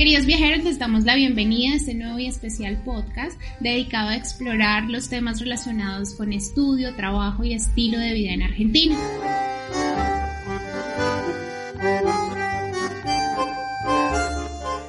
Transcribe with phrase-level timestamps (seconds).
[0.00, 4.88] Queridos viajeros, les damos la bienvenida a este nuevo y especial podcast dedicado a explorar
[4.88, 8.96] los temas relacionados con estudio, trabajo y estilo de vida en Argentina.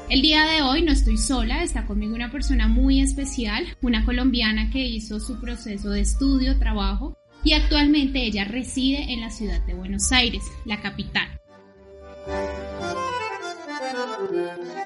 [0.10, 4.70] El día de hoy no estoy sola, está conmigo una persona muy especial, una colombiana
[4.72, 9.74] que hizo su proceso de estudio, trabajo y actualmente ella reside en la ciudad de
[9.74, 11.41] Buenos Aires, la capital.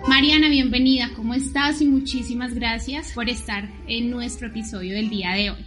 [0.08, 1.82] Mariana, bienvenida, ¿cómo estás?
[1.82, 5.66] Y muchísimas gracias por estar en nuestro episodio del día de hoy.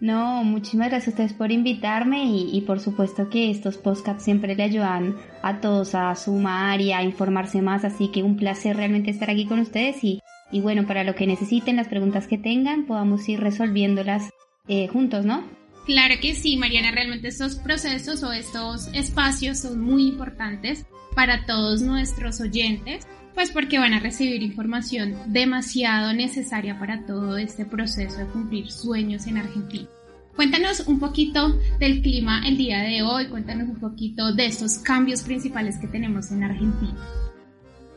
[0.00, 4.62] No, muchísimas gracias a ustedes por invitarme y, por supuesto que estos podcasts siempre le
[4.62, 9.30] ayudan a todos a sumar y a informarse más, así que un placer realmente estar
[9.30, 13.26] aquí con ustedes y, y bueno, para lo que necesiten, las preguntas que tengan, podamos
[13.28, 14.30] ir resolviéndolas
[14.68, 15.44] eh, juntos, ¿no?
[15.86, 21.82] Claro que sí, Mariana, realmente estos procesos o estos espacios son muy importantes para todos
[21.82, 28.26] nuestros oyentes pues porque van a recibir información demasiado necesaria para todo este proceso de
[28.26, 29.88] cumplir sueños en Argentina.
[30.36, 35.22] Cuéntanos un poquito del clima el día de hoy, cuéntanos un poquito de estos cambios
[35.22, 36.96] principales que tenemos en Argentina.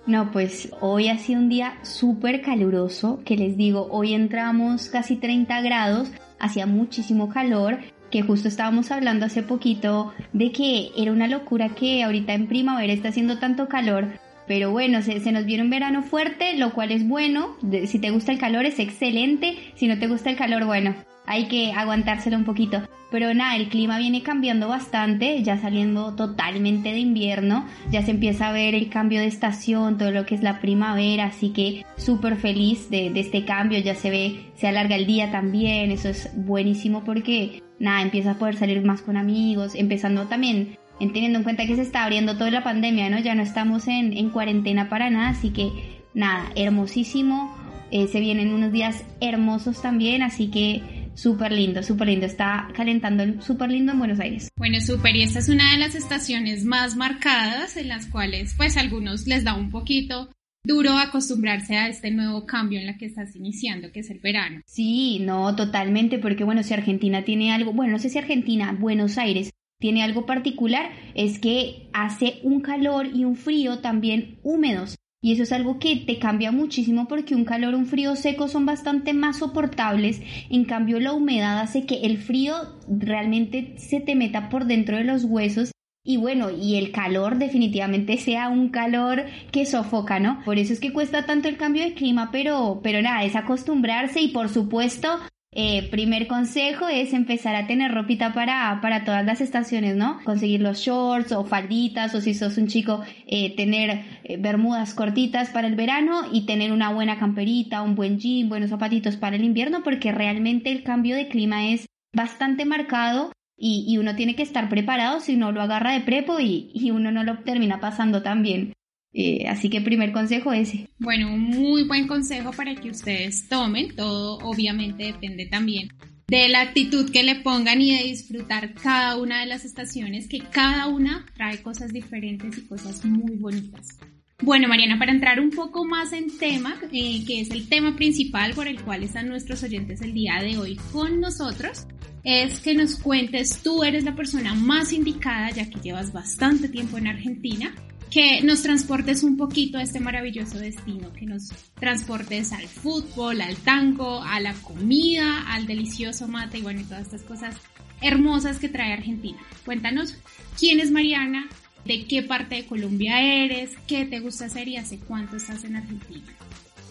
[0.06, 5.18] No, pues hoy ha sido un día súper caluroso, que les digo, hoy entramos casi
[5.18, 6.10] 30 grados,
[6.40, 7.80] hacía muchísimo calor,
[8.12, 12.94] que justo estábamos hablando hace poquito de que era una locura que ahorita en primavera
[12.94, 14.08] está haciendo tanto calor,
[14.48, 17.58] pero bueno, se, nos viene un verano fuerte, lo cual es bueno.
[17.86, 19.58] si te gusta el calor es excelente.
[19.76, 22.82] Si no te gusta el calor, bueno, hay que aguantárselo un poquito.
[23.10, 28.50] Pero nada, el clima viene cambiando bastante, ya saliendo totalmente de invierno, ya se empieza
[28.50, 32.36] a ver el cambio de estación, todo lo que es la primavera, así que súper
[32.36, 37.04] feliz de, este cambio, ya se ve, se alarga el día también, eso es buenísimo
[37.06, 41.66] porque nada, empieza a poder salir más con amigos, empezando también en teniendo en cuenta
[41.66, 43.20] que se está abriendo toda la pandemia, ¿no?
[43.20, 45.72] Ya no estamos en, cuarentena para nada, así que
[46.14, 47.56] nada, hermosísimo.
[47.90, 52.26] Eh, se vienen unos días hermosos también, así que súper lindo, súper lindo.
[52.26, 54.50] Está calentando súper lindo en Buenos Aires.
[54.56, 55.16] Bueno, súper.
[55.16, 59.28] Y esta es una de las estaciones más marcadas en las cuales, pues, a algunos
[59.28, 60.30] les da un poquito
[60.64, 64.62] duro acostumbrarse a este nuevo cambio en la que estás iniciando, que es el verano.
[64.66, 69.18] Sí, no, totalmente, porque bueno, si Argentina tiene algo, bueno, no sé si Argentina, Buenos
[69.18, 69.50] Aires
[69.80, 74.98] tiene algo particular, es que hace un calor y un frío también húmedos.
[75.22, 78.66] Y eso es algo que te cambia muchísimo porque un calor un frío seco son
[78.66, 80.22] bastante más soportables.
[80.50, 82.56] En cambio, la humedad hace que el frío
[82.88, 85.72] realmente se te meta por dentro de los huesos.
[86.04, 90.42] Y bueno, y el calor definitivamente sea un calor que sofoca, ¿no?
[90.46, 94.22] Por eso es que cuesta tanto el cambio de clima, pero, pero nada, es acostumbrarse
[94.22, 95.20] y por supuesto
[95.60, 100.20] eh, primer consejo es empezar a tener ropita para, para todas las estaciones, ¿no?
[100.24, 105.50] Conseguir los shorts o falditas o si sos un chico, eh, tener eh, bermudas cortitas
[105.50, 109.44] para el verano y tener una buena camperita, un buen jean, buenos zapatitos para el
[109.44, 114.44] invierno porque realmente el cambio de clima es bastante marcado y, y uno tiene que
[114.44, 118.22] estar preparado si no lo agarra de prepo y, y uno no lo termina pasando
[118.22, 118.77] tan bien.
[119.14, 120.90] Eh, así que primer consejo ese.
[121.00, 123.96] Bueno, un muy buen consejo para que ustedes tomen.
[123.96, 125.90] Todo obviamente depende también
[126.28, 130.40] de la actitud que le pongan y de disfrutar cada una de las estaciones, que
[130.40, 133.98] cada una trae cosas diferentes y cosas muy bonitas.
[134.42, 138.54] Bueno, Mariana, para entrar un poco más en tema, eh, que es el tema principal
[138.54, 141.88] por el cual están nuestros oyentes el día de hoy con nosotros,
[142.24, 146.98] es que nos cuentes, tú eres la persona más indicada, ya que llevas bastante tiempo
[146.98, 147.74] en Argentina,
[148.10, 153.58] que nos transportes un poquito a este maravilloso destino, que nos transportes al fútbol, al
[153.58, 157.56] tango, a la comida, al delicioso mate y bueno, y todas estas cosas
[158.02, 159.40] hermosas que trae Argentina.
[159.66, 160.18] Cuéntanos
[160.58, 161.48] quién es Mariana,
[161.86, 165.76] de qué parte de Colombia eres, qué te gusta hacer y hace cuánto estás en
[165.76, 166.26] Argentina.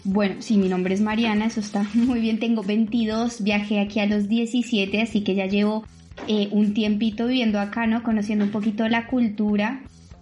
[0.03, 4.05] Bueno, sí, mi nombre es Mariana, eso está muy bien, tengo 22, viajé aquí a
[4.05, 5.85] los 17, así que ya llevo
[6.27, 8.03] eh, un tiempito viviendo acá, ¿no?
[8.03, 9.81] Conociendo un poquito la cultura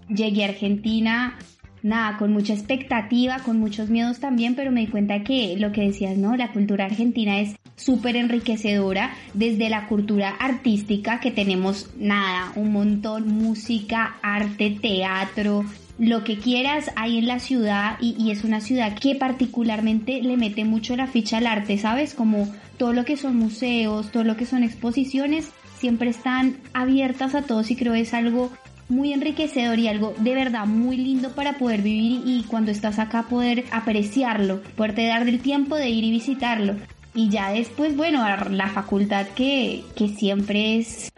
[0.09, 1.37] llegué a Argentina,
[1.83, 5.81] nada, con mucha expectativa, con muchos miedos también, pero me di cuenta que lo que
[5.81, 6.35] decías, ¿no?
[6.35, 13.27] La cultura argentina es súper enriquecedora desde la cultura artística que tenemos, nada, un montón,
[13.27, 15.63] música, arte, teatro,
[15.97, 20.35] lo que quieras hay en la ciudad y, y, es una ciudad que particularmente le
[20.35, 22.13] mete mucho la ficha al arte, ¿sabes?
[22.13, 27.43] Como todo lo que son museos, todo lo que son exposiciones, siempre están abiertas a
[27.43, 28.51] todos y creo es algo
[28.87, 33.23] muy enriquecedor y algo de verdad muy lindo para poder vivir y cuando estás acá
[33.23, 36.75] poder apreciarlo, poderte dar del tiempo de ir y visitarlo.
[37.13, 41.11] Y ya después, bueno, la facultad que, que siempre es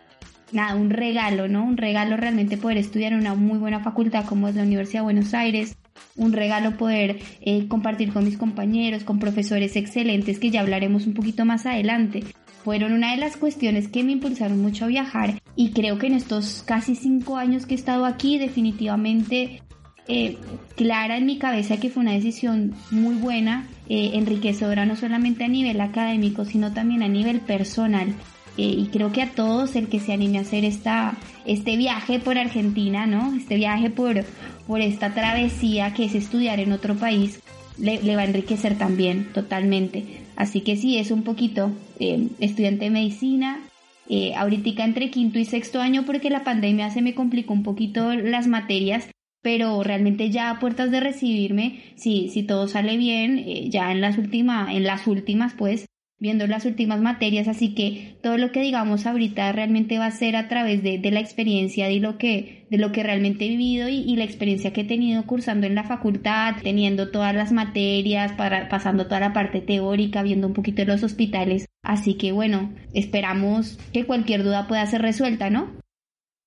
[0.52, 1.64] nada, un regalo, ¿no?
[1.64, 5.06] Un regalo realmente poder estudiar en una muy buena facultad como es la Universidad de
[5.06, 5.75] Buenos Aires.
[6.16, 11.14] un regalo poder eh, compartir con mis compañeros, con profesores excelentes que ya hablaremos un
[11.14, 12.24] poquito más adelante.
[12.68, 16.14] Fueron una de las cuestiones que me impulsaron mucho a viajar y creo que en
[16.16, 19.62] estos casi cinco años que he estado aquí definitivamente
[20.10, 20.38] eh,
[20.75, 25.48] clara en mi cabeza que fue una decisión muy buena, eh, enriquecedora no solamente a
[25.48, 28.10] nivel académico, sino también a nivel personal.
[28.58, 31.16] Eh, y creo que a todos el que se anime a hacer esta,
[31.46, 33.34] este viaje por Argentina, ¿no?
[33.34, 34.25] Este viaje por,
[34.68, 37.40] por esta travesía que es estudiar en otro país,
[37.78, 40.26] le, va a enriquecer también totalmente.
[40.38, 43.60] Así que sí, es un poquito eh, estudiante de medicina,
[44.07, 48.13] eh, ahorita entre quinto y sexto año porque la pandemia se me complicó un poquito
[48.13, 49.10] las materias,
[49.42, 54.00] pero realmente ya a puertas de recibirme, si, si todo sale bien, eh, ya en
[54.00, 55.88] las últimas, en las últimas pues,
[56.19, 60.36] viendo las últimas materias, así que todo lo que digamos ahorita realmente va a ser
[60.36, 64.16] a través de, la experiencia, de lo que, de lo que realmente he vivido y,
[64.16, 69.06] la experiencia que he tenido cursando en la facultad, teniendo todas las materias, para, pasando
[69.06, 71.68] toda la parte teórica, viendo un poquito de los hospitales.
[71.84, 75.72] Así que bueno, esperamos que cualquier duda pueda ser resuelta, ¿no?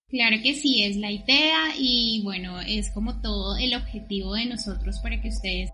[0.08, 4.98] Claro que sí, es la idea y bueno, es como todo el objetivo de nosotros
[4.98, 5.70] para que ustedes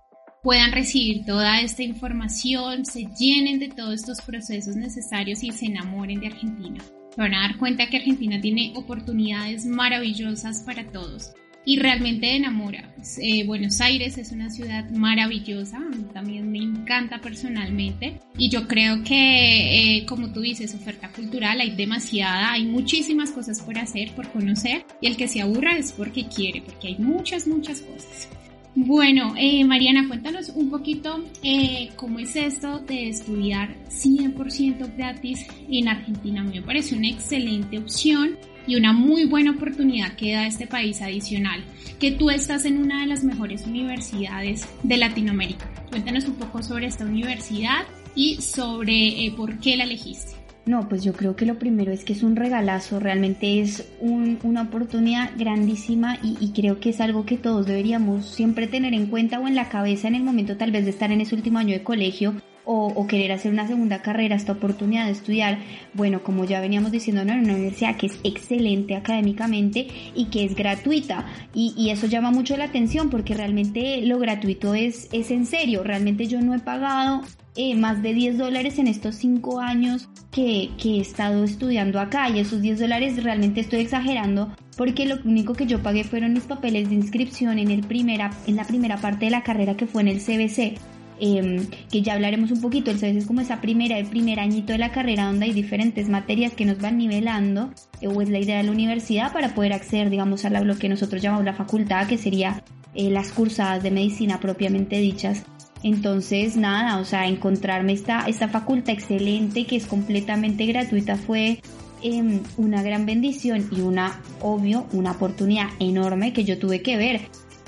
[0.46, 6.20] puedan recibir toda esta información, se llenen de todos estos procesos necesarios y se enamoren
[6.20, 6.80] de Argentina.
[7.12, 11.32] Se van a dar cuenta que Argentina tiene oportunidades maravillosas para todos
[11.64, 12.94] y realmente enamora.
[13.20, 15.80] Eh, Buenos Aires es una ciudad maravillosa,
[16.14, 21.74] también me encanta personalmente y yo creo que, eh, como tú dices, oferta cultural hay
[21.74, 26.28] demasiada, hay muchísimas cosas por hacer, por conocer y el que se aburra es porque
[26.28, 28.28] quiere, porque hay muchas, muchas cosas.
[28.78, 35.88] Bueno, eh, Mariana, cuéntanos un poquito eh, cómo es esto de estudiar 100% gratis en
[35.88, 36.44] Argentina.
[36.44, 38.36] Me parece una excelente opción
[38.66, 41.64] y una muy buena oportunidad que da este país adicional,
[41.98, 45.70] que tú estás en una de las mejores universidades de Latinoamérica.
[45.88, 50.35] Cuéntanos un poco sobre esta universidad y sobre eh, por qué la elegiste.
[50.66, 54.62] No, pues yo creo que lo primero es que es un regalazo, realmente es una
[54.62, 59.46] oportunidad grandísima y, creo que es algo que todos deberíamos siempre tener en cuenta o
[59.46, 61.84] en la cabeza en el momento tal vez de estar en ese último año de
[61.84, 62.34] colegio
[62.64, 65.60] o, querer hacer una segunda carrera, esta oportunidad de estudiar,
[65.94, 69.86] bueno, como ya veníamos diciendo, en una universidad que es excelente académicamente
[70.16, 71.26] y que es gratuita.
[71.54, 76.26] Y, eso llama mucho la atención porque realmente lo gratuito es, es en serio, realmente
[76.26, 77.22] yo no he pagado
[77.56, 82.38] eh, más de 10 dólares en estos 5 años que, he estado estudiando acá y
[82.38, 86.90] esos 10 dólares realmente estoy exagerando porque lo único que yo pagué fueron mis papeles
[86.90, 90.08] de inscripción en, el primera, en la primera parte de la carrera que fue en
[90.08, 90.78] el CBC.
[91.18, 94.74] Em, que ya hablaremos un poquito, el CBC es como esa primera, el primer añito
[94.74, 97.70] de la carrera donde hay diferentes materias que nos van nivelando,
[98.02, 100.90] eh, o es la idea de la universidad para poder acceder, digamos, a lo que
[100.90, 102.62] nosotros llamamos la facultad, que sería
[102.94, 105.44] eh, las cursadas de medicina propiamente dichas.
[105.82, 111.60] Entonces, nada, o sea, encontrarme esta, esta facultad excelente que es completamente gratuita fue
[112.02, 117.20] em, una gran bendición y una, obvio, una oportunidad enorme que yo tuve que ver.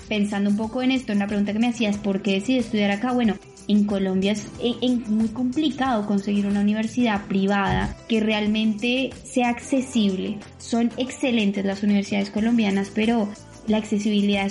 [0.08, 2.90] Pensando un poco en esto, en la pregunta que me hacías, ¿por qué decidí estudiar
[2.90, 3.12] acá?
[3.12, 3.34] Bueno,
[3.68, 4.46] en Colombia es
[5.08, 10.38] muy complicado conseguir una universidad privada que realmente sea accesible.
[10.56, 13.28] Son excelentes las universidades colombianas, pero
[13.68, 14.50] la accesibilidad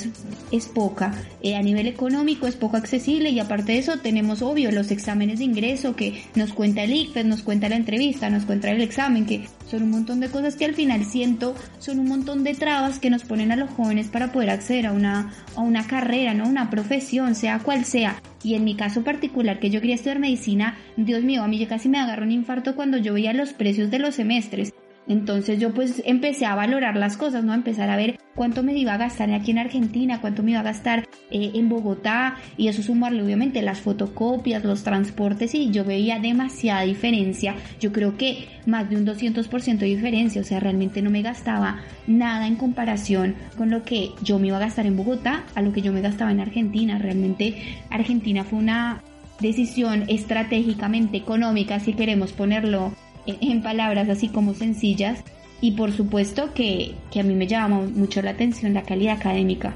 [0.51, 1.13] es, poca.
[1.41, 5.39] Eh, a nivel económico es poco accesible y aparte de eso tenemos obvio los exámenes
[5.39, 9.25] de ingreso que nos cuenta el ICFES, nos cuenta la entrevista, nos cuenta el examen,
[9.25, 12.99] que son un montón de cosas que al final siento son un montón de trabas
[12.99, 16.47] que nos ponen a los jóvenes para poder acceder a una, a una carrera, ¿no?
[16.47, 18.21] Una profesión, sea cual sea.
[18.43, 21.67] Y en mi caso particular, que yo quería estudiar medicina, Dios mío, a mí yo
[21.67, 24.73] casi me agarró un infarto cuando yo veía los precios de los semestres.
[25.07, 27.53] Entonces yo pues empecé a valorar las cosas, ¿no?
[27.53, 30.63] Empezar a ver cuánto me iba a gastar aquí en Argentina, cuánto me iba a
[30.63, 36.19] gastar eh, en Bogotá y eso sumarle obviamente las fotocopias, los transportes y yo veía
[36.19, 37.55] demasiada diferencia.
[37.79, 41.81] Yo creo que más de un 200% de diferencia, o sea, realmente no me gastaba
[42.05, 45.71] nada en comparación con lo que yo me iba a gastar en Bogotá a lo
[45.73, 46.97] que yo me gastaba en Argentina.
[46.97, 47.55] Realmente
[47.89, 49.01] Argentina fue una
[49.39, 52.93] decisión estratégicamente económica, si queremos ponerlo
[53.27, 55.23] en palabras así como sencillas
[55.61, 59.73] y por supuesto que, a mí me llama mucho la atención la calidad académica.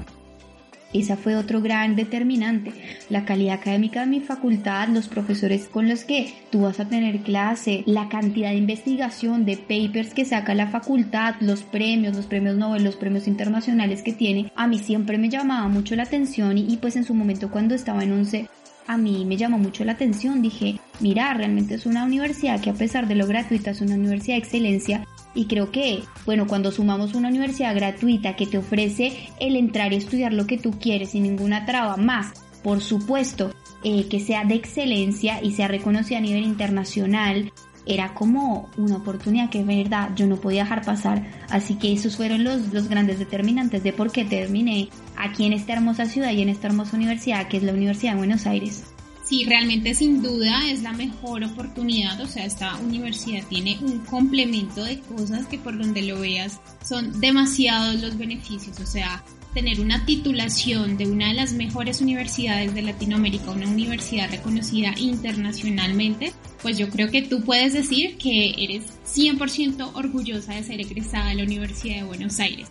[0.92, 2.72] Esa fue otro gran determinante,
[3.08, 7.20] la calidad académica de mi facultad, los profesores con los que tú vas a tener
[7.20, 12.56] clase, la cantidad de investigación, de papers que saca la facultad, los premios, los premios
[12.56, 16.70] Nobel, los premios internacionales que tiene, a mí siempre me llamaba mucho la atención y,
[16.70, 18.48] y pues en su momento cuando estaba en 11
[18.86, 20.42] a mí me llamó mucho la atención.
[20.42, 24.36] Dije, mira, realmente es una universidad que a pesar de lo gratuita es una universidad
[24.36, 29.56] de excelencia y creo que, bueno, cuando sumamos una universidad gratuita que te ofrece el
[29.56, 34.20] entrar y estudiar lo que tú quieres sin ninguna traba más, por supuesto, eh, que
[34.20, 37.52] sea de excelencia y sea reconocida a nivel internacional,
[37.86, 41.26] era como una oportunidad que verdad yo no podía dejar pasar.
[41.50, 45.72] Así que esos fueron los, los grandes determinantes de por qué terminé aquí en esta
[45.74, 48.84] hermosa ciudad y en esta hermosa universidad que es la Universidad de Buenos Aires.
[49.24, 54.84] Sí, realmente sin duda es la mejor oportunidad, o sea, esta universidad tiene un complemento
[54.84, 59.22] de cosas que por donde lo veas son demasiados los beneficios, o sea,
[59.54, 66.32] tener una titulación de una de las mejores universidades de Latinoamérica, una universidad reconocida internacionalmente,
[66.62, 71.36] pues yo creo que tú puedes decir que eres 100% orgullosa de ser egresada de
[71.36, 72.68] la Universidad de Buenos Aires.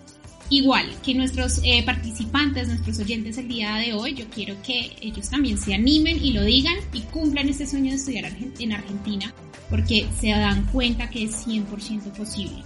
[0.50, 5.30] Igual que nuestros eh, participantes, nuestros oyentes el día de hoy, yo quiero que ellos
[5.30, 8.26] también se animen y lo digan y cumplan ese sueño de estudiar
[8.60, 9.34] en Argentina,
[9.70, 12.64] porque se dan cuenta que es 100% posible.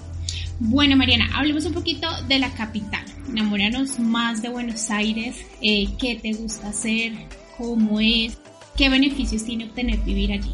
[0.59, 3.05] Bueno, Mariana, hablemos un poquito de la capital.
[3.29, 5.45] Enamóranos más de Buenos Aires.
[5.61, 7.13] Eh, ¿Qué te gusta hacer?
[7.57, 8.39] ¿Cómo es?
[8.77, 10.53] ¿Qué beneficios tiene obtener vivir allí?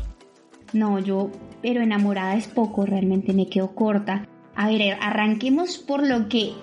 [0.73, 4.27] No, yo, pero enamorada es poco, realmente me quedo corta.
[4.55, 6.53] A ver, arranquemos por lo que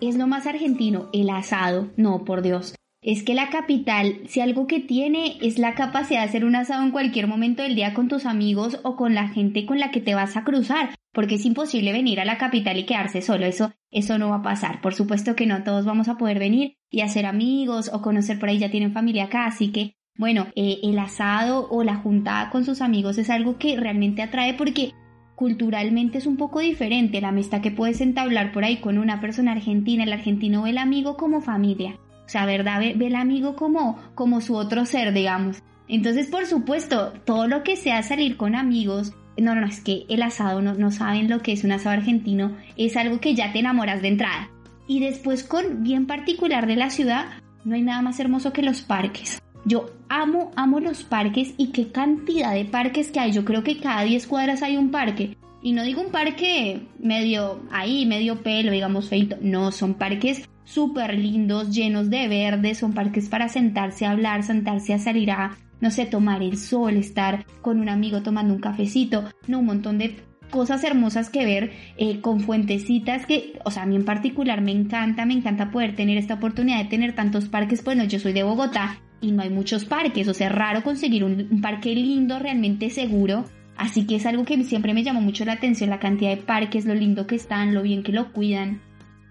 [0.00, 1.90] es lo más argentino, el asado.
[1.96, 2.74] No, por Dios
[3.06, 6.82] es que la capital, si algo que tiene es la capacidad de hacer un asado
[6.82, 10.00] en cualquier momento del día con tus amigos o con la gente con la que
[10.00, 13.72] te vas a cruzar, porque es imposible venir a la capital y quedarse solo, eso,
[13.90, 14.82] eso no va a pasar.
[14.82, 18.50] Por supuesto que no todos vamos a poder venir y hacer amigos o conocer por
[18.50, 22.66] ahí, ya tienen familia acá, así que bueno, eh, el asado o la juntada con
[22.66, 24.92] sus amigos es algo que realmente atrae porque
[25.36, 29.52] culturalmente es un poco diferente la amistad que puedes entablar por ahí con una persona
[29.52, 31.98] argentina, el argentino o el amigo como familia.
[32.26, 32.78] O sea, ¿verdad?
[32.78, 35.62] Ve, el amigo como, como su otro ser, digamos.
[35.88, 40.22] Entonces, por supuesto, todo lo que sea salir con amigos, no, no, es que el
[40.22, 43.58] asado, no, no saben lo que es un asado argentino, es algo que ya te
[43.58, 44.50] enamoras de entrada.
[44.86, 47.26] Y después, con bien particular de la ciudad,
[47.64, 49.42] no hay nada más hermoso que los parques.
[49.64, 53.32] Yo amo, amo los parques y qué cantidad de parques que hay.
[53.32, 55.36] Yo creo que cada 10 cuadras hay un parque.
[55.60, 59.36] Y no digo un parque medio ahí, medio pelo, digamos feito.
[59.40, 64.94] No, son parques súper lindos, llenos de verde, son parques para sentarse a hablar, sentarse
[64.94, 69.24] a salir a, no sé, tomar el sol, estar con un amigo tomando un cafecito,
[69.46, 70.16] no, un montón de
[70.50, 74.72] cosas hermosas que ver eh, con fuentecitas que, o sea, a mí en particular me
[74.72, 77.84] encanta, me encanta poder tener esta oportunidad de tener tantos parques.
[77.84, 81.24] Bueno, yo soy de Bogotá y no hay muchos parques, o sea, es raro conseguir
[81.24, 83.44] un, un parque lindo, realmente seguro.
[83.76, 86.86] Así que es algo que siempre me llamó mucho la atención, la cantidad de parques,
[86.86, 88.80] lo lindo que están, lo bien que lo cuidan.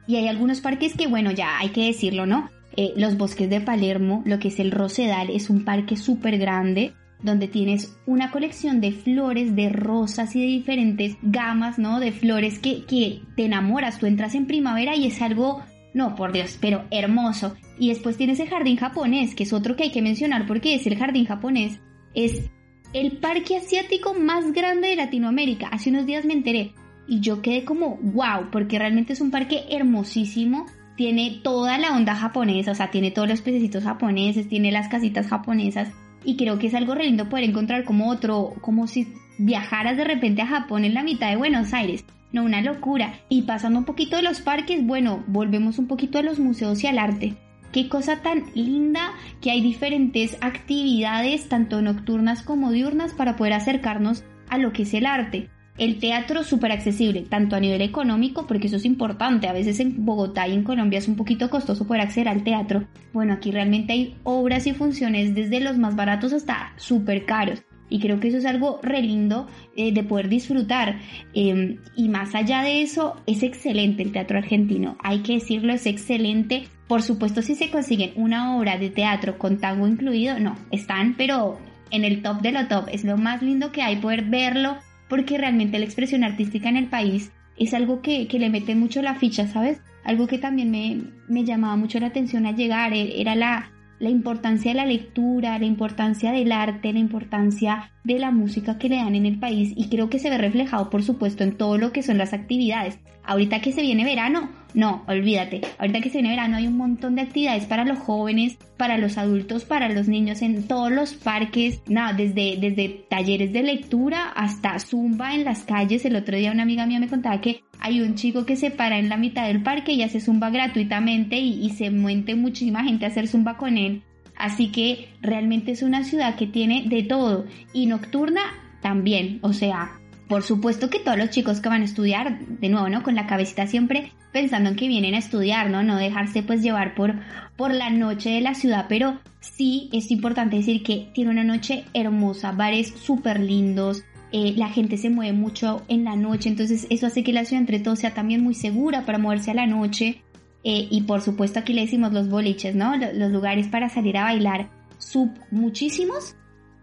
[0.08, 2.52] Y hay algunos parques que, bueno, ya hay que decirlo, ¿no?
[2.78, 6.94] Eh, los bosques de Palermo, lo que es el Rosedal, es un parque súper grande
[7.22, 12.00] donde tienes una colección de flores, de rosas y de diferentes gamas, ¿no?
[12.00, 15.64] De flores que, que te enamoras, tú entras en primavera y es algo,
[15.94, 17.56] no, por Dios, pero hermoso.
[17.80, 20.86] Y después tienes el jardín japonés, que es otro que hay que mencionar porque es
[20.88, 21.80] el jardín japonés.
[22.14, 22.50] Es
[22.94, 25.68] el parque asiático más grande de Latinoamérica.
[25.68, 26.74] Hace unos días me enteré
[27.08, 30.66] y yo quedé como wow, porque realmente es un parque hermosísimo.
[30.96, 35.28] Tiene toda la onda japonesa, o sea, tiene todos los pececitos japoneses, tiene las casitas
[35.28, 35.90] japonesas.
[36.24, 40.06] Y creo que es algo re lindo poder encontrar como otro, como si viajaras de
[40.06, 42.06] repente a Japón en la mitad de Buenos Aires.
[42.32, 43.14] No, una locura.
[43.30, 46.88] Y pasando un poquito de los parques, bueno, volvemos un poquito a los museos y
[46.88, 47.36] al arte.
[47.72, 49.12] Qué cosa tan linda
[49.42, 54.94] que hay diferentes actividades, tanto nocturnas como diurnas, para poder acercarnos a lo que es
[54.94, 55.50] el arte.
[55.78, 59.50] El teatro súper accesible, tanto a nivel económico, porque eso es importante.
[59.50, 62.86] A veces en Bogotá y en Colombia es un poquito costoso poder acceder al teatro.
[63.12, 67.62] Bueno, aquí realmente hay obras y funciones desde los más baratos hasta súper caros.
[67.90, 71.00] Y creo que eso es algo re lindo eh, de poder disfrutar.
[71.34, 74.98] Em, y más allá de eso, es excelente el teatro argentino.
[75.04, 76.68] Hay que decirlo, es excelente.
[76.88, 81.60] Por supuesto, si se consiguen una obra de teatro con tango incluido, no, están, pero
[81.92, 82.88] en el top de lo top.
[82.92, 84.78] Es lo más lindo que hay poder verlo,
[85.10, 89.16] porque realmente la expresión artística en el país es algo que, le mete mucho la
[89.16, 89.82] ficha, ¿sabes?
[90.04, 94.10] Algo que también me, me llamaba mucho la atención al llegar e, era la, la
[94.10, 98.98] importancia de la lectura, la importancia del arte, la importancia de la música que le
[98.98, 101.92] dan en el país y creo que se ve reflejado por supuesto en todo lo
[101.92, 103.00] que son las actividades.
[103.24, 105.62] Ahorita que se viene verano, no, olvídate.
[105.80, 109.18] Ahorita que se viene verano hay un montón de actividades para los jóvenes, para los
[109.18, 111.82] adultos, para los niños en todos los parques.
[111.88, 116.04] Nada, desde, desde talleres de lectura hasta zumba en las calles.
[116.04, 119.00] El otro día una amiga mía me contaba que hay un chico que se para
[119.00, 123.08] en la mitad del parque y hace zumba gratuitamente y, se muente muchísima gente a
[123.08, 124.04] hacer zumba con él.
[124.36, 128.42] Así que realmente es una ciudad que tiene de todo y nocturna
[128.82, 129.40] también.
[129.42, 133.04] O sea, por supuesto que todos los chicos que van a estudiar, de nuevo, ¿no?
[133.04, 135.82] Con la cabecita siempre pensando en que vienen a estudiar, ¿no?
[135.82, 137.16] No dejarse pues llevar por,
[137.56, 141.86] por la noche de la ciudad, pero sí es importante decir que tiene una noche
[141.94, 147.08] hermosa, bares súper lindos, eh, la gente se mueve mucho en la noche, entonces eso
[147.08, 150.22] hace que la ciudad entre todos sea también muy segura para moverse a la noche.
[150.66, 152.98] Eh, y por supuesto aquí le decimos los boliches, ¿no?
[152.98, 156.36] Los lugares para salir a bailar, sub muchísimos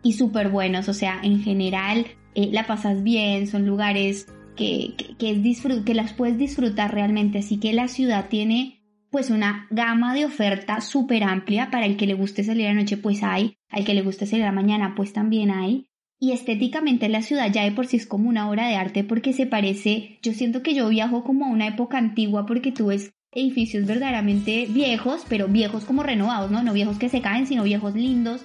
[0.03, 5.31] y súper buenos, o sea, en general eh, la pasas bien, son lugares que, que,
[5.31, 8.81] es que las puedes disfrutar realmente, así que la ciudad tiene
[9.11, 12.81] pues una gama de oferta súper amplia para el que le guste salir a la
[12.81, 16.33] noche pues hay, al que le guste salir a la mañana pues también hay, y
[16.33, 19.47] estéticamente la ciudad ya de por sí es como una obra de arte porque se
[19.47, 23.87] parece, yo siento que yo viajo como a una época antigua porque tú ves edificios
[23.87, 26.63] verdaderamente viejos, pero viejos como renovados, ¿no?
[26.63, 28.45] No viejos que se caen, sino viejos lindos.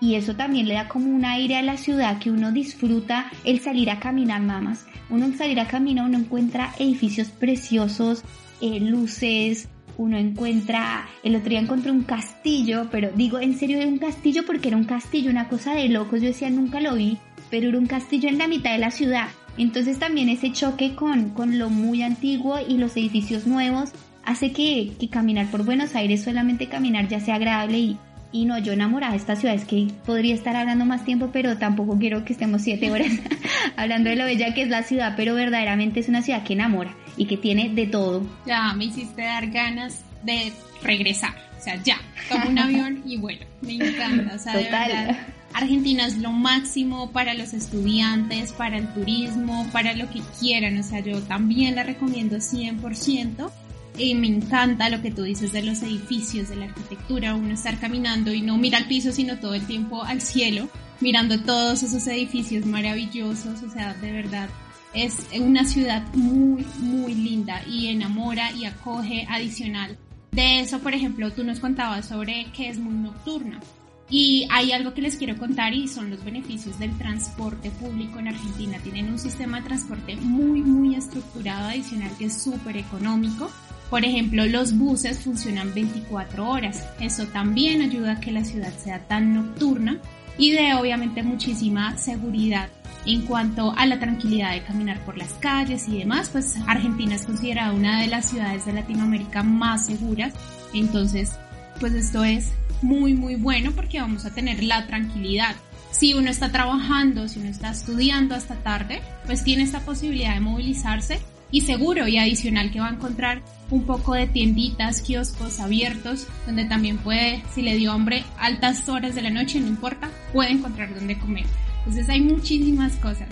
[0.00, 3.60] Y eso también le da como un aire a la ciudad que uno disfruta el
[3.60, 4.86] salir a caminar nada más.
[5.08, 8.22] Uno en salir a caminar, uno encuentra edificios preciosos,
[8.60, 13.88] eh, luces, uno encuentra, el otro día encontré un castillo, pero digo en serio era
[13.88, 17.18] un castillo porque era un castillo, una cosa de locos, yo decía nunca lo vi,
[17.50, 19.28] pero era un castillo en la mitad de la ciudad.
[19.56, 23.92] Entonces también ese choque con, con lo muy antiguo y los edificios nuevos
[24.24, 27.98] hace que, que caminar por Buenos Aires, solamente caminar ya sea agradable y,
[28.36, 31.56] y no, yo enamorada de esta ciudad, es que podría estar hablando más tiempo, pero
[31.56, 33.10] tampoco quiero que estemos siete horas
[33.76, 36.94] hablando de lo bella que es la ciudad, pero verdaderamente es una ciudad que enamora
[37.16, 38.26] y que tiene de todo.
[38.46, 40.52] Ya me hiciste dar ganas de
[40.82, 41.96] regresar, o sea, ya,
[42.28, 45.16] tomo un avión y bueno, me encanta, o sea, de verdad.
[45.54, 50.82] Argentina es lo máximo para los estudiantes, para el turismo, para lo que quieran, o
[50.82, 53.50] sea, yo también la recomiendo 100%.
[53.98, 57.78] Y me encanta lo que tú dices de los edificios, de la arquitectura, uno estar
[57.78, 60.68] caminando y no mira al piso, sino todo el tiempo al cielo,
[61.00, 64.50] mirando todos esos edificios maravillosos, o sea, de verdad,
[64.92, 69.96] es una ciudad muy, muy linda y enamora y acoge adicional.
[70.32, 73.60] De eso, por ejemplo, tú nos contabas sobre que es muy nocturna.
[74.08, 78.28] Y hay algo que les quiero contar y son los beneficios del transporte público en
[78.28, 78.78] Argentina.
[78.78, 83.50] Tienen un sistema de transporte muy, muy estructurado adicional que es súper económico
[83.90, 86.84] por ejemplo, los buses funcionan 24 horas.
[87.00, 89.98] Eso también ayuda a que la ciudad sea tan nocturna
[90.38, 92.68] y de obviamente muchísima seguridad
[93.06, 97.24] en cuanto a la tranquilidad de caminar por las calles y demás, pues Argentina es
[97.24, 100.34] considerada una de las ciudades de Latinoamérica más seguras.
[100.74, 101.30] Entonces,
[101.78, 102.50] pues esto es
[102.82, 105.54] muy muy bueno porque vamos a tener la tranquilidad.
[105.92, 110.40] Si uno está trabajando, si uno está estudiando hasta tarde, pues tiene esta posibilidad de
[110.40, 116.26] movilizarse y seguro y adicional que va a encontrar un poco de tienditas, kioscos abiertos,
[116.46, 120.50] donde también puede, si le dio hambre, altas horas de la noche, no importa, puede
[120.50, 121.46] encontrar donde comer.
[121.78, 123.28] Entonces hay muchísimas cosas,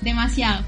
[0.00, 0.64] demasiado.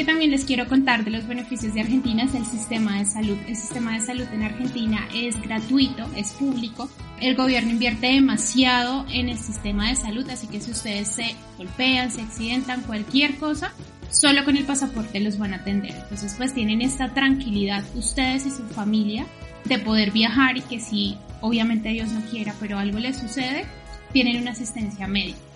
[0.00, 3.36] Que también les quiero contar de los beneficios de Argentina es el sistema de salud.
[3.46, 6.88] El sistema de salud en Argentina es gratuito, es público.
[7.20, 12.10] El gobierno invierte demasiado en el sistema de salud, así que si ustedes se golpean,
[12.10, 13.74] se accidentan, cualquier cosa,
[14.10, 15.94] solo con el pasaporte los van a atender.
[15.94, 19.26] Entonces pues tienen esta tranquilidad ustedes y su familia
[19.66, 23.66] de poder viajar y que si obviamente Dios no quiera, pero algo les sucede,
[24.14, 25.49] tienen una asistencia médica.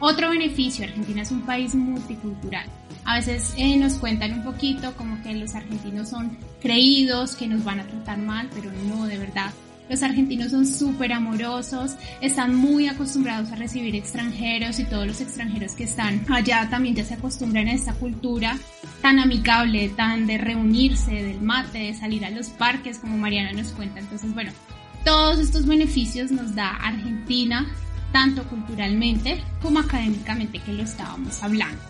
[0.00, 2.66] Otro beneficio, Argentina es un país multicultural.
[3.04, 7.64] A veces eh, nos cuentan un poquito como que los argentinos son creídos, que nos
[7.64, 9.50] van a tratar mal, pero no, de verdad.
[9.88, 15.72] Los argentinos son súper amorosos, están muy acostumbrados a recibir extranjeros y todos los extranjeros
[15.72, 18.58] que están allá también ya se acostumbran a esta cultura
[19.00, 23.72] tan amigable, tan de reunirse, del mate, de salir a los parques, como Mariana nos
[23.72, 24.00] cuenta.
[24.00, 24.52] Entonces, bueno,
[25.04, 27.66] todos estos beneficios nos da Argentina,
[28.12, 31.80] tanto culturalmente como académicamente que lo estábamos hablando.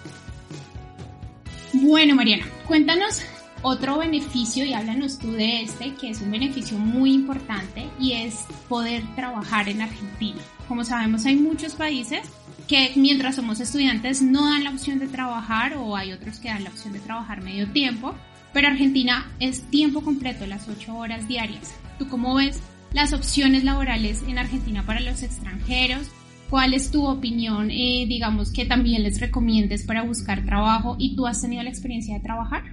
[1.74, 3.22] Bueno, Mariana, cuéntanos
[3.62, 8.46] otro beneficio y háblanos tú de este, que es un beneficio muy importante y es
[8.68, 10.40] poder trabajar en Argentina.
[10.66, 12.20] Como sabemos, hay muchos países
[12.66, 16.64] que mientras somos estudiantes no dan la opción de trabajar o hay otros que dan
[16.64, 18.14] la opción de trabajar medio tiempo,
[18.52, 21.74] pero Argentina es tiempo completo, las 8 horas diarias.
[21.98, 22.60] ¿Tú cómo ves
[22.92, 26.10] las opciones laborales en Argentina para los extranjeros?
[26.50, 31.26] ¿Cuál es tu opinión, eh, digamos, que también les recomiendes para buscar trabajo y tú
[31.26, 32.64] has tenido la experiencia de trabajar?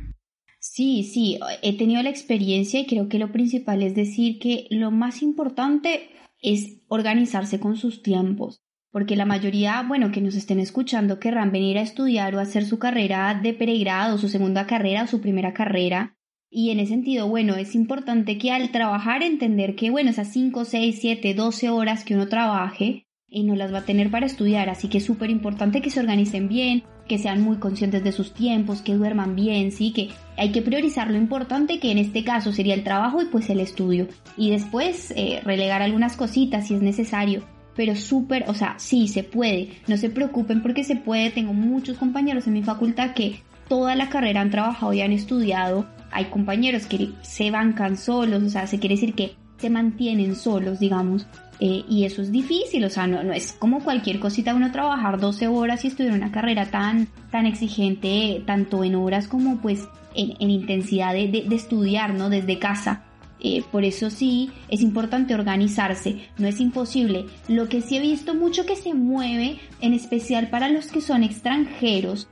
[0.60, 4.92] Sí, sí, he tenido la experiencia y creo que lo principal es decir que lo
[4.92, 6.10] más importante
[6.42, 11.78] es organizarse con sus tiempos, porque la mayoría, bueno, que nos estén escuchando querrán venir
[11.78, 16.18] a estudiar o hacer su carrera de pregrado, su segunda carrera o su primera carrera,
[16.50, 20.66] Y en ese sentido, bueno, es importante que al trabajar entender que, bueno, esas 5,
[20.66, 24.70] 6, 7, 12 horas que uno trabaje, y no las va a tener para estudiar,
[24.70, 28.34] así que es súper importante que se organicen bien, que sean muy conscientes de sus
[28.34, 32.54] tiempos, que duerman bien, sí, que hay que priorizar lo importante que en este caso
[32.54, 34.08] sería el trabajo y pues el estudio.
[34.38, 37.44] Y después eh, relegar algunas cositas si es necesario,
[37.76, 41.98] pero súper, o sea, sí se puede, no se preocupen porque se puede, tengo muchos
[41.98, 46.86] compañeros en mi facultad que toda la carrera han trabajado y han estudiado, hay compañeros
[46.86, 51.28] que se bancan solos, o sea, se quiere decir que se mantienen solos, digamos,
[51.60, 55.20] eh, y eso es difícil, o sea, no, no es como cualquier cosita uno trabajar
[55.20, 60.50] 12 horas y estudiar una carrera tan, tan exigente, tanto en horas como pues en,
[60.50, 62.30] intensidad de, de, estudiar, ¿no?
[62.30, 63.04] Desde casa.
[63.40, 67.26] Eh, por eso sí es importante organizarse, no es imposible.
[67.48, 71.24] Lo que sí he visto mucho que se mueve, en especial para los que son
[71.24, 72.28] extranjeros,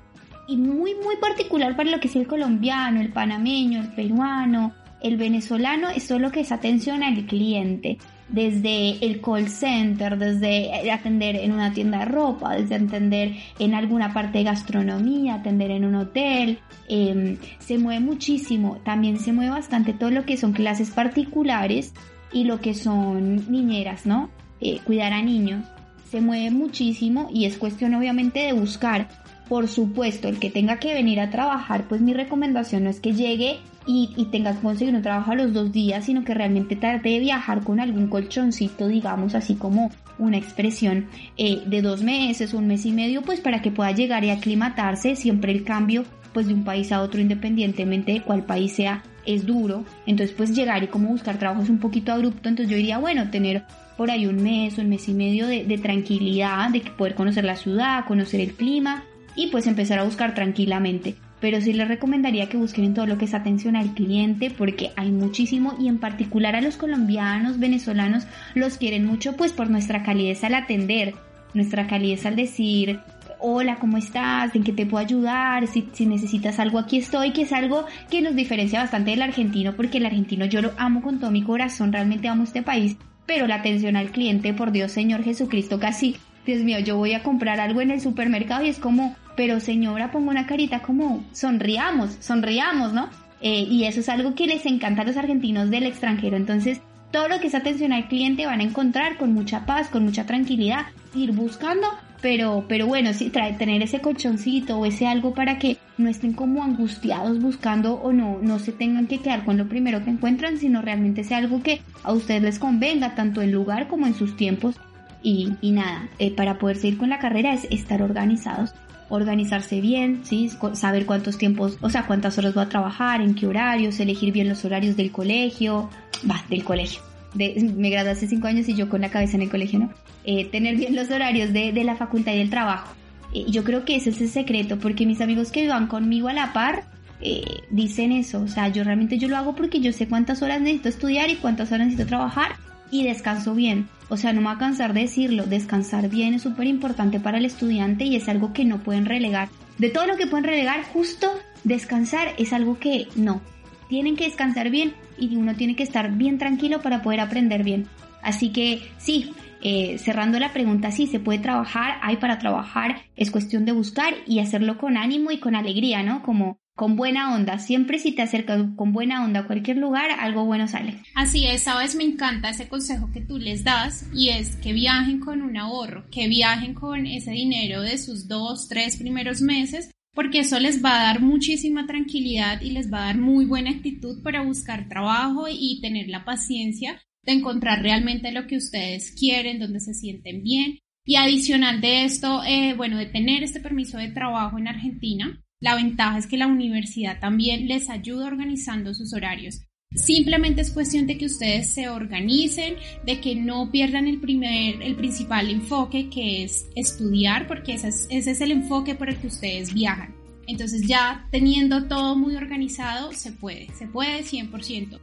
[0.47, 5.17] y muy muy particular para lo que es el colombiano, el panameño, el peruano, el
[5.17, 7.97] venezolano, es solo que es atención al cliente.
[8.29, 14.13] Desde el call center, desde atender en una tienda de ropa, desde atender en alguna
[14.13, 19.93] parte de gastronomía, atender en un hotel, em, se mueve muchísimo, también se mueve bastante
[19.93, 21.93] todo lo que son clases particulares
[22.31, 24.29] y lo que son niñeras, ¿no?
[24.61, 25.65] Eh, cuidar a niños,
[26.09, 29.09] se mueve muchísimo y es cuestión obviamente de buscar
[29.53, 33.13] por supuesto, el que tenga que venir a trabajar, pues mi recomendación no es que
[33.13, 37.09] llegue y, tenga que conseguir un trabajo a los dos días, sino que realmente trate
[37.09, 41.05] de viajar con algún colchoncito, digamos, así como una expresión
[41.37, 45.15] eh, de dos meses, un mes y medio, pues para que pueda llegar y aclimatarse.
[45.15, 49.45] Siempre el cambio, pues de un país a otro, independientemente de cuál país sea, es
[49.45, 49.85] duro.
[50.07, 52.49] Entonces, pues llegar y como buscar trabajo es un poquito abrupto.
[52.49, 53.65] Entonces yo diría, bueno, tener
[53.97, 57.55] por ahí un mes, un mes y medio de, de tranquilidad, de poder conocer la
[57.55, 59.03] ciudad, conocer el clima
[59.35, 61.15] y pues empezar a buscar tranquilamente.
[61.39, 64.91] Pero sí les recomendaría que busquen en todo lo que es atención al cliente porque
[64.95, 70.03] hay muchísimo y en particular a los colombianos, venezolanos los quieren mucho pues por nuestra
[70.03, 71.15] calidez al atender,
[71.53, 72.99] nuestra calidez al decir
[73.45, 74.55] hola, ¿cómo estás?
[74.55, 75.67] ¿En qué te puedo ayudar?
[75.67, 79.75] Si, si, necesitas algo, aquí estoy, que es algo que nos diferencia bastante del argentino,
[79.75, 83.45] porque el argentino yo lo amo con todo mi corazón, realmente amo este país, pero
[83.45, 86.15] la atención al cliente, por Dios Señor Jesucristo, casi,
[86.45, 90.11] Dios mío, yo voy a comprar algo en el supermercado y es como, pero señora,
[90.11, 93.09] pongo una carita como sonriamos, sonriamos, ¿no?
[93.41, 96.37] Eh, y eso es algo que les encanta a los argentinos del extranjero.
[96.37, 100.03] Entonces, todo lo que es atención al cliente van a encontrar con mucha paz, con
[100.03, 101.87] mucha tranquilidad, ir buscando,
[102.21, 106.33] pero, pero bueno, sí, trae, tener ese colchoncito o ese algo para que no estén
[106.33, 110.57] como angustiados buscando o no, no se tengan que quedar con lo primero que encuentran,
[110.57, 114.35] sino realmente sea algo que a ustedes les convenga, tanto en lugar como en sus
[114.37, 114.75] tiempos.
[115.21, 118.73] Y, y nada, eh, para poder seguir con la carrera es estar organizados
[119.15, 120.49] organizarse bien, ¿sí?
[120.73, 124.49] saber cuántos tiempos, o sea, cuántas horas va a trabajar, en qué horarios, elegir bien
[124.49, 125.89] los horarios del colegio,
[126.29, 127.01] va, del colegio.
[127.35, 129.89] me gradué hace cinco años y yo con la cabeza en el colegio, ¿no?
[130.25, 132.93] Eh, tener bien los horarios de, de la facultad y del trabajo.
[133.33, 136.33] Eh, yo creo que ese es el secreto, porque mis amigos que van conmigo a
[136.33, 136.83] la par
[137.21, 138.41] eh, dicen eso.
[138.41, 141.35] O sea, yo realmente yo lo hago porque yo sé cuántas horas necesito estudiar y
[141.35, 142.62] cuántas horas necesito trabajar
[142.93, 143.89] y descanso bien.
[144.07, 147.39] O sea, no me va a cansar de decirlo, descansar bien es súper importante para
[147.39, 149.49] el estudiante y es algo que no pueden relegar.
[149.79, 151.27] De todo lo que pueden relegar, justo
[151.63, 153.41] descansar es algo que no.
[153.89, 157.87] Tienen que descansar bien y uno tiene que estar bien tranquilo para poder aprender bien.
[158.21, 163.31] Así que sí, eh, cerrando la pregunta, sí, se puede trabajar, hay para trabajar, es
[163.31, 166.21] cuestión de buscar y hacerlo con ánimo y con alegría, ¿no?
[166.21, 167.59] Como con buena onda.
[167.59, 170.97] Siempre si te acercas con buena onda a cualquier lugar, algo bueno sale.
[171.15, 175.19] Así es, sabes, me encanta ese consejo que tú les das y es que viajen
[175.19, 180.39] con un ahorro, que viajen con ese dinero de sus dos, tres primeros meses, porque
[180.39, 184.21] eso les va a dar muchísima tranquilidad y les va a dar muy buena actitud
[184.23, 189.79] para buscar trabajo y tener la paciencia de encontrar realmente lo que ustedes quieren, donde
[189.79, 190.79] se sienten bien.
[191.05, 195.75] Y adicional de esto, eh, bueno, de tener este permiso de trabajo en Argentina, la
[195.75, 199.61] ventaja es que la universidad también les ayuda organizando sus horarios.
[199.95, 204.97] Simplemente es cuestión de que ustedes se organicen, de que no pierdan el primer, el
[204.97, 209.27] principal enfoque que es estudiar, porque ese es, ese es el enfoque por el que
[209.27, 210.13] ustedes viajan.
[210.47, 214.99] Entonces ya teniendo todo muy organizado, se puede, se puede 100%.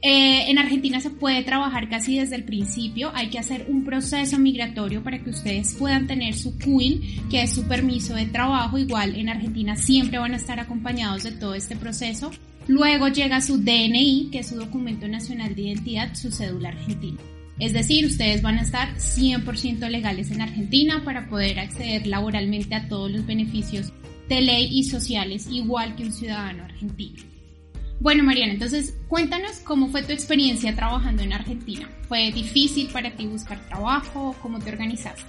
[0.00, 4.38] Eh, en Argentina se puede trabajar casi desde el principio, hay que hacer un proceso
[4.38, 9.16] migratorio para que ustedes puedan tener su CUIN, que es su permiso de trabajo, igual
[9.16, 12.30] en Argentina siempre van a estar acompañados de todo este proceso.
[12.68, 17.18] Luego llega su DNI, que es su documento nacional de identidad, su cédula argentina.
[17.58, 22.86] Es decir, ustedes van a estar 100% legales en Argentina para poder acceder laboralmente a
[22.86, 23.92] todos los beneficios
[24.28, 27.37] de ley y sociales, igual que un ciudadano argentino.
[28.00, 31.88] Bueno, Mariana, entonces cuéntanos cómo fue tu experiencia trabajando en Argentina.
[32.06, 34.36] ¿Fue difícil para ti buscar trabajo?
[34.40, 35.24] ¿Cómo te organizaste?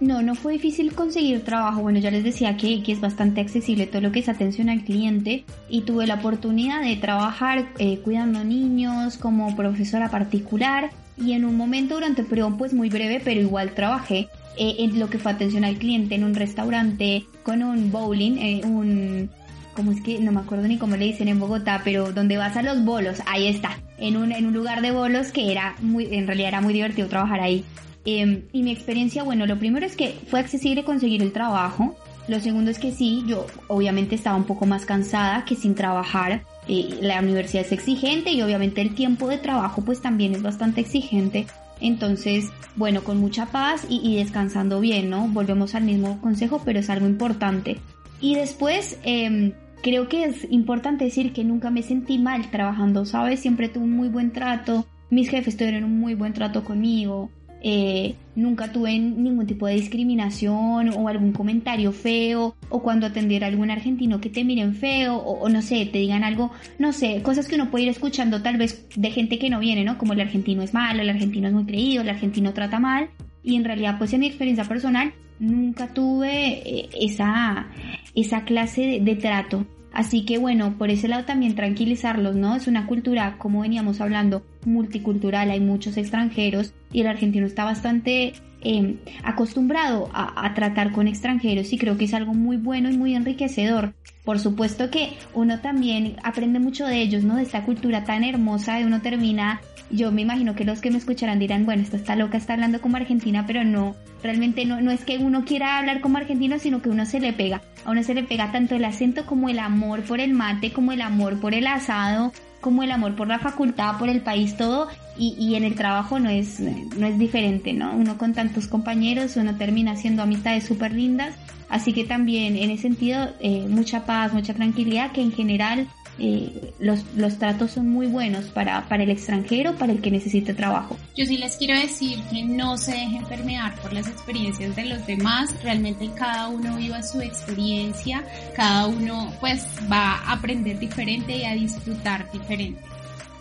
[0.00, 1.82] No, no fue difícil conseguir trabajo.
[1.82, 4.82] Bueno, ya les decía que, que es bastante accesible todo lo que es atención al
[4.82, 11.44] cliente y tuve la oportunidad de trabajar eh, cuidando niños como profesora particular y en
[11.44, 15.18] un momento durante el periodo pues muy breve, pero igual trabajé eh, en lo que
[15.18, 19.28] fue atención al cliente en un restaurante con un bowling, eh, un
[19.74, 22.56] como es que no me acuerdo ni cómo le dicen en Bogotá, pero donde vas
[22.56, 26.06] a los bolos, ahí está, en un, en un lugar de bolos que era muy,
[26.14, 27.64] en realidad era muy divertido trabajar ahí.
[28.04, 31.96] Em, y mi experiencia, bueno, lo primero es que fue accesible conseguir el trabajo.
[32.28, 36.42] Lo segundo es que sí, yo obviamente estaba un poco más cansada que sin trabajar.
[36.68, 40.80] Eh, la universidad es exigente y obviamente el tiempo de trabajo pues también es bastante
[40.80, 41.46] exigente.
[41.80, 45.28] Entonces, bueno, con mucha paz y descansando bien, ¿no?
[45.28, 47.80] Volvemos al mismo consejo, pero es algo importante.
[48.20, 49.52] Y después, eh,
[49.82, 53.40] creo que es importante decir que nunca me sentí mal trabajando, ¿sabes?
[53.40, 57.30] Siempre tuve un muy buen trato, mis jefes tuvieron un muy buen trato conmigo,
[57.62, 63.50] eh, nunca tuve ningún tipo de discriminación o algún comentario feo o cuando atendiera a
[63.50, 67.20] algún argentino que te miren feo o, o, no sé, te digan algo, no sé,
[67.22, 69.98] cosas que uno puede ir escuchando tal vez de gente que no viene, ¿no?
[69.98, 73.10] Como el argentino es malo, el argentino es muy creído, el argentino trata mal
[73.42, 77.66] y en realidad pues en mi experiencia personal nunca tuve eh, esa,
[78.14, 79.66] esa clase de, de trato.
[79.92, 82.54] Así que bueno, por ese lado también tranquilizarlos, ¿no?
[82.54, 88.34] Es una cultura, como veníamos hablando, multicultural, hay muchos extranjeros y el argentino está bastante
[88.62, 93.14] eh, acostumbrado a, tratar con extranjeros y creo que es algo muy bueno y muy
[93.14, 93.94] enriquecedor.
[94.24, 97.36] Por supuesto que uno también aprende mucho de ellos, ¿no?
[97.36, 100.98] De esta cultura tan hermosa y uno termina yo me imagino que los que me
[100.98, 104.90] escucharán dirán, bueno, esta está loca, está hablando como argentina, pero no, realmente no, no
[104.92, 107.60] es que uno quiera hablar como argentino, sino que uno se le pega.
[107.84, 110.92] A uno se le pega tanto el acento como el amor por el mate, como
[110.92, 114.88] el amor por el asado, como el amor por la facultad, por el país, todo.
[115.16, 117.92] Y, y en el trabajo no es, no es diferente, ¿no?
[117.92, 121.34] Uno con tantos compañeros, uno termina haciendo amistades súper lindas.
[121.68, 125.86] Así que también en ese sentido, eh, mucha paz, mucha tranquilidad, que en general
[126.18, 130.54] eh, los, los tratos son muy buenos para, para el extranjero, para el que necesite
[130.54, 130.96] trabajo.
[131.16, 135.06] Yo sí les quiero decir que no se dejen permear por las experiencias de los
[135.06, 141.44] demás, realmente cada uno viva su experiencia, cada uno pues va a aprender diferente y
[141.44, 142.80] a disfrutar diferente.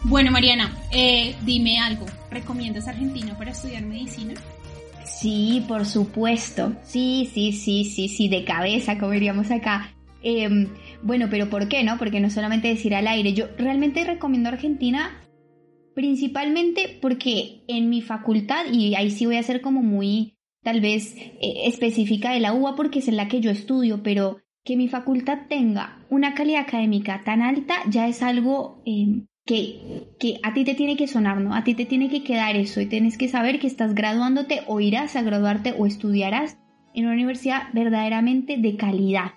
[0.03, 4.33] Bueno Mariana, eh, dime algo, ¿recomiendas Argentina para estudiar medicina?
[5.19, 6.73] Sí, por supuesto.
[6.85, 9.91] Sí, sí, sí, sí, sí, de cabeza, como diríamos acá.
[10.23, 10.67] Eh,
[11.01, 11.97] bueno, pero ¿por qué no?
[11.97, 13.33] Porque no solamente decir al aire.
[13.33, 15.11] Yo realmente recomiendo Argentina
[15.99, 21.15] principalmente porque en mi facultad, y ahí sí voy a ser como muy tal vez
[21.17, 24.87] eh, específica de la UBA porque es en la que yo estudio, pero que mi
[24.87, 30.63] facultad tenga una calidad académica tan alta ya es algo eh, que, que a ti
[30.63, 31.53] te tiene que sonar, ¿no?
[31.53, 34.79] A ti te tiene que quedar eso y tienes que saber que estás graduándote o
[34.79, 36.57] irás a graduarte o estudiarás
[36.93, 39.31] en una universidad verdaderamente de calidad.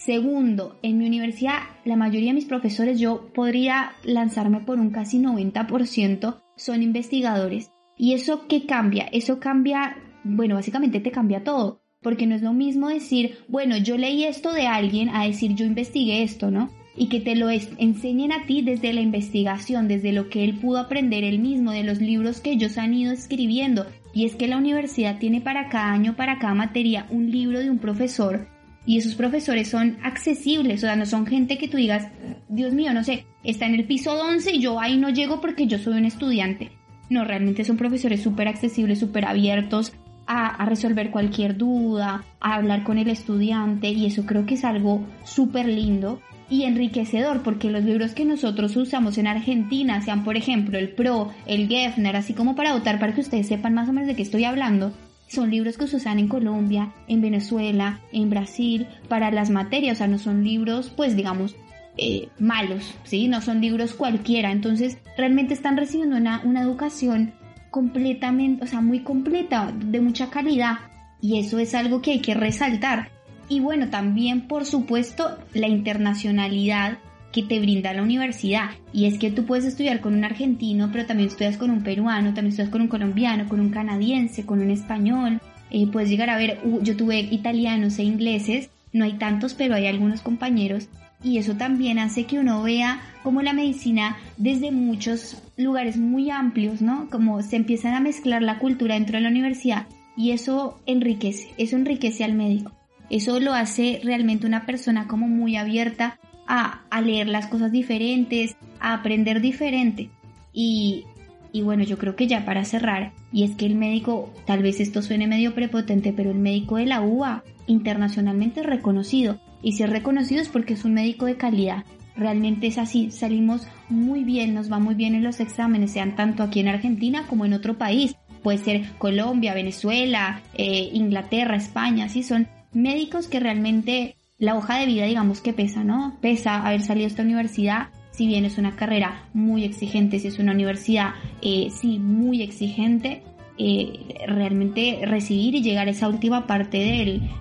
[0.00, 5.18] Segundo, en mi universidad la mayoría de mis profesores yo podría lanzarme por un casi
[5.18, 7.70] 90% son investigadores.
[7.98, 9.10] ¿Y eso qué cambia?
[9.12, 11.82] Eso cambia, bueno, básicamente te cambia todo.
[12.00, 15.66] Porque no es lo mismo decir, bueno, yo leí esto de alguien a decir yo
[15.66, 16.70] investigué esto, ¿no?
[16.96, 20.78] Y que te lo enseñen a ti desde la investigación, desde lo que él pudo
[20.78, 23.84] aprender él mismo, de los libros que ellos han ido escribiendo.
[24.14, 27.68] Y es que la universidad tiene para cada año, para cada materia, un libro de
[27.68, 28.48] un profesor
[28.90, 32.08] y esos profesores son accesibles, o sea, no son gente que tú digas,
[32.48, 35.68] Dios mío, no sé, está en el piso 11 y yo ahí no llego porque
[35.68, 36.72] yo soy un estudiante.
[37.08, 39.92] No, realmente son profesores súper accesibles, súper abiertos
[40.26, 45.06] a, resolver cualquier duda, a hablar con el estudiante y eso creo que es algo
[45.22, 50.76] súper lindo y enriquecedor porque los libros que nosotros usamos en Argentina, sean por ejemplo
[50.76, 54.08] el PRO, el Gefner, así como para votar para que ustedes sepan más o menos
[54.08, 54.92] de qué estoy hablando,
[55.30, 59.98] son libros que se usan en Colombia, en Venezuela, en Brasil, para las materias, o
[59.98, 61.54] sea, no son libros, pues digamos,
[61.96, 63.28] eh, malos, ¿sí?
[63.28, 67.32] No son libros cualquiera, entonces realmente están recibiendo una, una educación
[67.70, 70.78] completamente, o sea, muy completa, de mucha calidad,
[71.20, 73.10] y eso es algo que hay que resaltar.
[73.48, 76.98] Y bueno, también, por supuesto, la internacionalidad
[77.32, 78.70] que te brinda la universidad.
[78.92, 82.34] Y es que tú puedes estudiar con un argentino, pero también estudias con un peruano,
[82.34, 85.40] también estudias con un colombiano, con un canadiense, con un español.
[85.70, 89.74] Eh, puedes llegar a ver, uh, yo tuve italianos e ingleses, no hay tantos, pero
[89.74, 90.88] hay algunos compañeros.
[91.22, 96.80] Y eso también hace que uno vea como la medicina desde muchos lugares muy amplios,
[96.80, 97.08] ¿no?
[97.10, 101.76] Como se empiezan a mezclar la cultura dentro de la universidad y eso enriquece, eso
[101.76, 102.72] enriquece al médico.
[103.10, 106.18] Eso lo hace realmente una persona como muy abierta
[106.50, 110.10] a, leer las cosas diferentes, a aprender diferente.
[110.52, 111.04] Y,
[111.52, 114.80] y bueno, yo creo que ya para cerrar, y es que el médico, tal vez
[114.80, 119.38] esto suene medio prepotente, pero el médico de la UA internacionalmente es reconocido.
[119.62, 121.84] Y si es reconocido es porque es un médico de calidad.
[122.16, 126.42] Realmente es así, salimos muy bien, nos va muy bien en los exámenes, sean tanto
[126.42, 128.16] aquí en Argentina como en otro país.
[128.42, 134.86] Puede ser Colombia, Venezuela, eh, Inglaterra, España, sí, son médicos que realmente la hoja de
[134.86, 136.16] vida, digamos que pesa, ¿no?
[136.20, 140.38] Pesa haber salido de esta universidad, si bien es una carrera muy exigente, si es
[140.38, 141.10] una universidad,
[141.42, 143.22] eh, sí, muy exigente,
[143.58, 146.78] eh, realmente recibir y llegar a esa última parte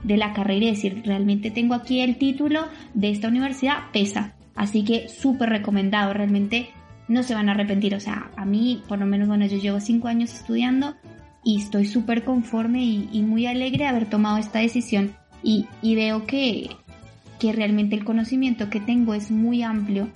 [0.03, 4.35] de la carrera y decir, realmente tengo aquí el título de esta universidad, pesa.
[4.53, 6.69] Así que súper recomendado, realmente
[7.07, 7.95] no se van a arrepentir.
[7.95, 10.95] O sea, a mí, por lo menos, bueno, yo llevo cinco años estudiando
[11.43, 15.13] y estoy súper conforme y, muy alegre de haber tomado esta decisión.
[15.41, 16.69] Y, y veo que,
[17.39, 20.09] que realmente el conocimiento que tengo es muy amplio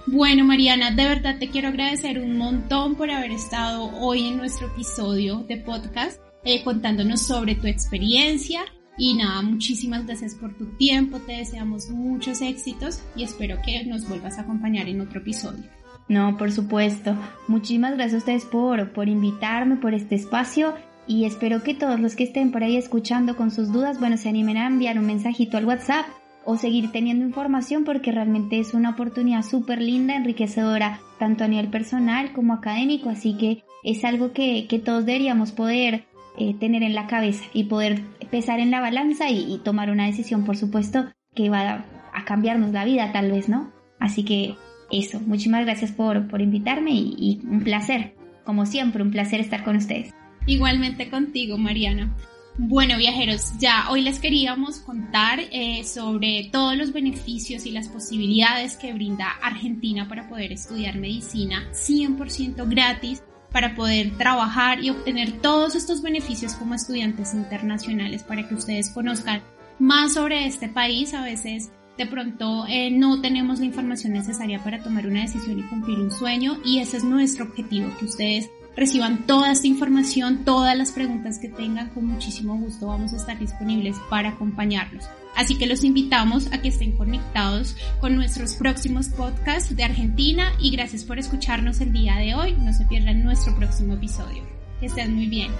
[0.05, 4.67] Bueno, Mariana, de verdad te quiero agradecer un montón por haber estado hoy en nuestro
[4.67, 8.61] episodio de podcast eh, contándonos sobre tu experiencia.
[8.97, 14.07] Y nada, muchísimas gracias por tu tiempo, te deseamos muchos éxitos y espero que nos
[14.07, 15.63] vuelvas a acompañar en otro episodio.
[16.09, 17.15] No, por supuesto.
[17.47, 20.75] Muchísimas gracias a ustedes por, por invitarme, por este espacio
[21.07, 24.29] y espero que todos los que estén por ahí escuchando con sus dudas, bueno, se
[24.29, 26.05] animen a enviar un mensajito al WhatsApp
[26.45, 31.69] o seguir teniendo información porque realmente es una oportunidad súper linda, enriquecedora, tanto a nivel
[31.69, 36.05] personal como académico, así que es algo que, todos deberíamos poder
[36.37, 40.45] eh, tener en la cabeza y poder pesar en la balanza y, tomar una decisión,
[40.45, 43.71] por supuesto, que va a, cambiarnos la vida tal vez, ¿no?
[43.99, 44.55] Así que
[44.91, 49.75] eso, muchísimas gracias por, por invitarme y un placer, como siempre, un placer estar con
[49.75, 50.13] ustedes.
[50.45, 52.15] Igualmente contigo, Mariana.
[52.57, 58.77] Bueno, viajeros, ya hoy les queríamos contar eh, sobre todos los beneficios y las posibilidades
[58.77, 65.73] que brinda Argentina para poder estudiar medicina 100% gratis, para poder trabajar y obtener todos
[65.73, 69.41] estos beneficios como estudiantes internacionales, para que ustedes conozcan
[69.79, 71.15] más sobre este país.
[71.15, 75.63] A veces de pronto eh, no tenemos la información necesaria para tomar una decisión y
[75.63, 80.77] cumplir un sueño y ese es nuestro objetivo, que ustedes reciban toda esta información, todas
[80.77, 85.05] las preguntas que tengan, con muchísimo gusto vamos a estar disponibles para acompañarlos.
[85.35, 90.71] Así que los invitamos a que estén conectados con nuestros próximos podcasts de Argentina y
[90.71, 92.53] gracias por escucharnos el día de hoy.
[92.53, 94.43] No se pierdan nuestro próximo episodio.
[94.79, 95.51] Que estén muy bien.